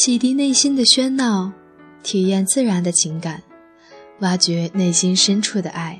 [0.00, 1.50] 洗涤内心的喧闹，
[2.04, 3.42] 体验自然的情感，
[4.20, 5.98] 挖掘内心深处的爱。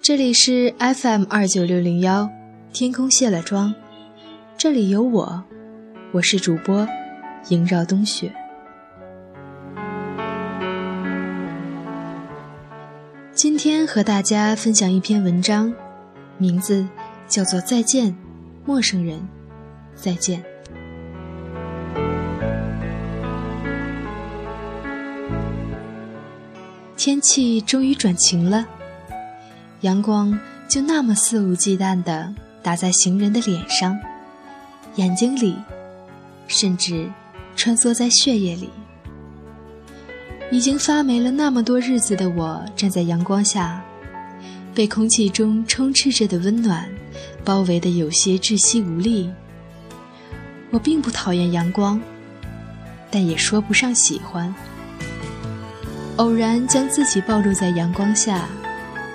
[0.00, 2.30] 这里是 FM 二九六零幺，
[2.72, 3.74] 天空卸了妆，
[4.56, 5.42] 这里有我，
[6.12, 6.86] 我是主播
[7.48, 8.32] 萦绕冬雪。
[13.34, 15.74] 今天和大家分享一篇文章，
[16.36, 16.86] 名字
[17.26, 18.16] 叫做《再见，
[18.64, 19.18] 陌生人》，
[19.96, 20.40] 再见。
[26.98, 28.66] 天气终于转晴了，
[29.82, 30.36] 阳光
[30.68, 33.96] 就那么肆无忌惮地打在行人的脸上、
[34.96, 35.54] 眼睛里，
[36.48, 37.08] 甚至
[37.54, 38.68] 穿梭在血液里。
[40.50, 43.80] 已经发霉了那么多日子的我，站在阳光下，
[44.74, 46.90] 被空气中充斥着的温暖
[47.44, 49.30] 包围的有些窒息无力。
[50.70, 52.00] 我并不讨厌阳光，
[53.08, 54.52] 但也说不上喜欢。
[56.18, 58.48] 偶然将自己暴露在阳光下，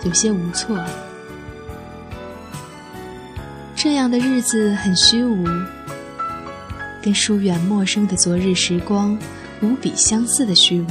[0.06, 0.80] 有些无措。
[3.76, 5.46] 这样的日子很虚无，
[7.02, 9.18] 跟疏远陌生的昨日时光
[9.62, 10.88] 无比相似的虚无。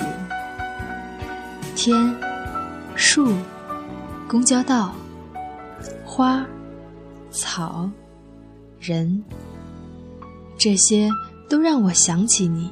[1.75, 2.15] 天、
[2.95, 3.33] 树、
[4.29, 4.95] 公交道、
[6.05, 6.45] 花、
[7.31, 7.91] 草、
[8.79, 9.25] 人，
[10.59, 11.09] 这些
[11.49, 12.71] 都让我想起你。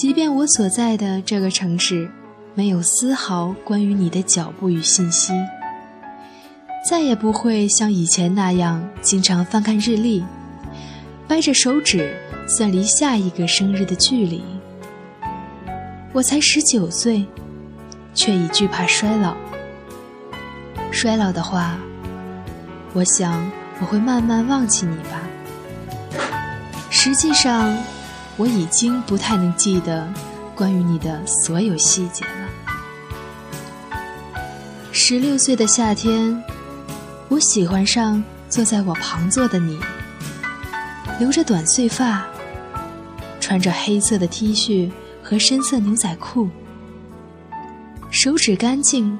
[0.00, 2.10] 即便我所在的这个城市，
[2.54, 5.34] 没有丝毫关于你的脚步与信息，
[6.88, 10.24] 再也不会像以前那样经常翻看日历，
[11.28, 12.16] 掰着手指
[12.48, 14.42] 算离下一个生日的距离。
[16.14, 17.26] 我才十九岁，
[18.14, 19.36] 却已惧怕衰老。
[20.90, 21.76] 衰老的话，
[22.94, 25.20] 我想我会慢慢忘记你吧。
[26.88, 27.76] 实际上。
[28.40, 30.10] 我已经不太能记得
[30.54, 32.48] 关于你的所有细节了。
[34.92, 36.42] 十六岁的夏天，
[37.28, 39.78] 我喜欢上坐在我旁坐的你，
[41.18, 42.26] 留着短碎发，
[43.40, 44.90] 穿着黑色的 T 恤
[45.22, 46.48] 和深色牛仔裤，
[48.10, 49.18] 手指干净，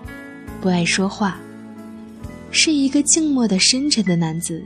[0.62, 1.38] 不爱说话，
[2.50, 4.64] 是一个静默的深沉的男子，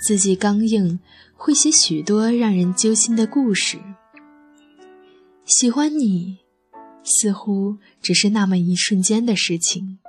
[0.00, 0.98] 字迹刚硬。
[1.40, 3.78] 会写许多让人揪心的故事。
[5.44, 6.38] 喜欢你，
[7.04, 10.00] 似乎只是那么一瞬间的事情。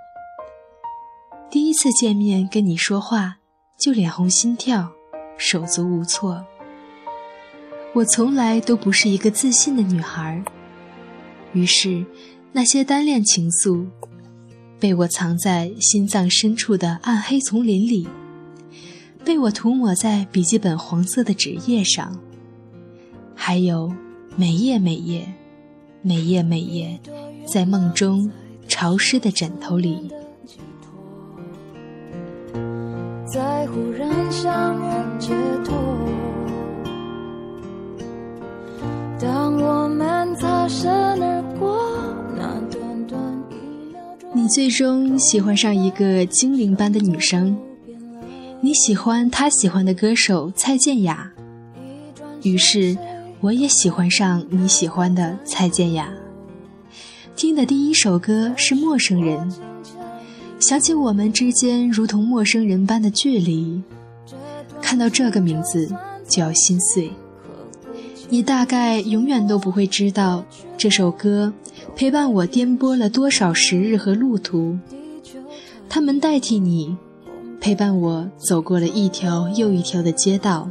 [1.52, 3.38] 第一次见面跟你说话，
[3.80, 4.92] 就脸红心跳，
[5.38, 6.44] 手足无措。
[7.94, 10.44] 我从来都不是一个自信的女孩，
[11.54, 12.04] 于是
[12.52, 13.86] 那些单恋情愫，
[14.80, 18.08] 被我藏在心脏深处的暗黑丛林里。
[19.24, 22.20] 被我涂抹在笔记本黄色的纸页上，
[23.36, 23.94] 还有
[24.36, 25.28] 每夜每夜、
[26.02, 27.00] 每夜每夜，
[27.46, 28.32] 在梦中
[28.68, 30.10] 潮湿的枕头里。
[44.34, 47.56] 你最终喜欢上一个精灵般的女生。
[48.62, 51.32] 你喜欢他喜欢的歌手蔡健雅，
[52.44, 52.98] 于是
[53.40, 56.12] 我也喜欢上你喜欢的蔡健雅。
[57.38, 59.50] 听的第一首歌是《陌生人》，
[60.60, 63.82] 想起我们之间如同陌生人般的距离，
[64.82, 65.90] 看到这个名字
[66.28, 67.10] 就要心碎。
[68.28, 70.44] 你大概永远都不会知道，
[70.78, 71.54] 这首歌
[71.96, 74.78] 陪伴我颠簸了多少时日和路途，
[75.88, 76.98] 他们代替你。
[77.60, 80.68] 陪伴我走过了一条又一条的街道，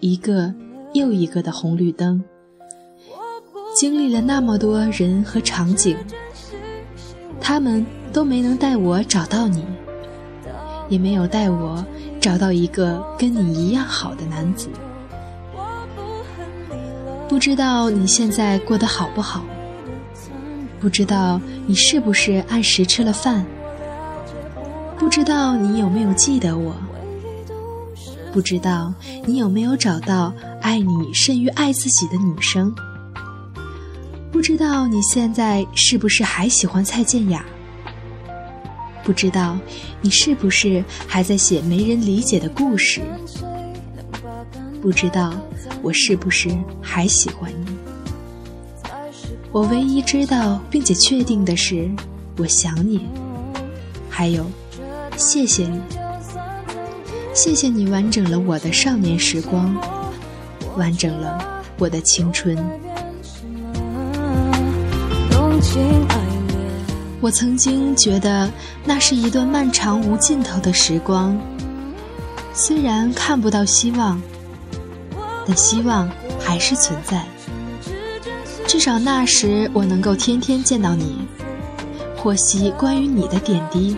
[0.00, 0.52] 一个
[0.92, 2.22] 又一个的红绿灯，
[3.74, 5.96] 经历了那么多人和场景，
[7.40, 9.64] 他们都没能带我找到你，
[10.88, 11.84] 也没有带我
[12.20, 14.68] 找到一个跟你一样好的男子。
[17.28, 19.44] 不知道你现在过得好不好？
[20.80, 23.46] 不知道你是不是按时吃了饭？
[24.98, 26.74] 不知道你有没有记得我？
[28.32, 28.92] 不知道
[29.24, 32.74] 你有没有找到爱你胜于爱自己的女生？
[34.30, 37.44] 不知道你现在是不是还喜欢蔡健雅？
[39.02, 39.56] 不知道
[40.00, 43.00] 你是不是还在写没人理解的故事？
[44.82, 45.32] 不知道
[45.82, 46.50] 我是不是
[46.82, 47.76] 还喜欢你？
[49.52, 51.88] 我唯一知道并且确定的是，
[52.36, 53.06] 我想你，
[54.10, 54.44] 还有。
[55.16, 55.80] 谢谢你，
[57.34, 59.74] 谢谢你完整了我的少年时光，
[60.76, 62.56] 完整了我的青春。
[67.20, 68.48] 我曾经觉得
[68.84, 71.36] 那是一段漫长无尽头的时光，
[72.52, 74.20] 虽然看不到希望，
[75.46, 76.08] 但希望
[76.38, 77.24] 还是存在。
[78.66, 81.26] 至少那时我能够天天见到你，
[82.16, 83.96] 获悉关于你的点滴。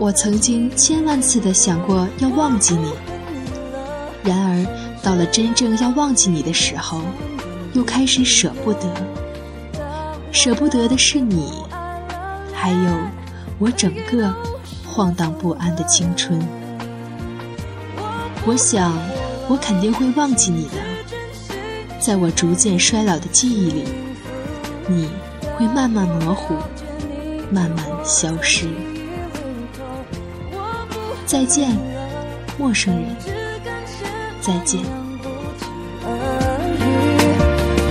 [0.00, 2.92] 我曾经千万次的想过要忘记你，
[4.22, 4.64] 然而
[5.02, 7.02] 到了真正要忘记你的时候，
[7.72, 8.94] 又开始舍不得。
[10.30, 11.50] 舍不得的是你，
[12.52, 12.78] 还有
[13.58, 14.32] 我整个
[14.86, 16.40] 晃荡不安的青春。
[18.46, 18.92] 我想，
[19.48, 20.76] 我肯定会忘记你的。
[21.98, 23.84] 在我逐渐衰老的记忆里，
[24.86, 25.10] 你
[25.56, 26.54] 会慢慢模糊，
[27.50, 28.68] 慢慢消失。
[31.28, 31.76] 再见，
[32.58, 33.04] 陌生人。
[34.40, 34.82] 再见。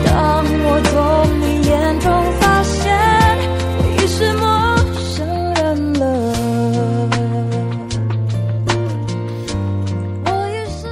[0.03, 0.95] 当我从
[1.39, 2.75] 你眼中发现
[3.77, 4.43] 我已是陌
[5.03, 5.21] 生
[5.53, 6.03] 人了。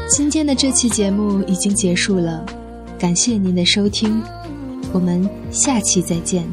[0.08, 2.46] 今天的这期节目已经结束了。
[3.00, 4.22] 感谢您的收听，
[4.94, 6.48] 我们下期再见。